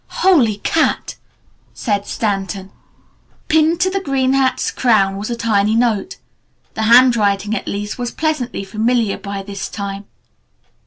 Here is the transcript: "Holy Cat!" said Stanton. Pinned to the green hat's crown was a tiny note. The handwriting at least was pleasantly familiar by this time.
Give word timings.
"Holy 0.23 0.57
Cat!" 0.57 1.15
said 1.75 2.07
Stanton. 2.07 2.71
Pinned 3.49 3.79
to 3.81 3.89
the 3.91 3.99
green 3.99 4.33
hat's 4.33 4.71
crown 4.71 5.15
was 5.15 5.29
a 5.29 5.35
tiny 5.35 5.75
note. 5.75 6.17
The 6.73 6.81
handwriting 6.89 7.55
at 7.55 7.67
least 7.67 7.99
was 7.99 8.09
pleasantly 8.09 8.63
familiar 8.63 9.19
by 9.19 9.43
this 9.43 9.69
time. 9.69 10.05